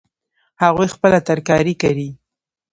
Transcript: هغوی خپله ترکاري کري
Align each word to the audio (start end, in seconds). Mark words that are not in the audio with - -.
هغوی 0.63 0.87
خپله 0.95 1.19
ترکاري 1.27 1.73
کري 1.81 2.09